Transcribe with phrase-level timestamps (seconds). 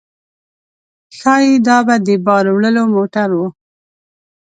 [1.17, 3.41] ښايي دا به د بار وړلو موټر و.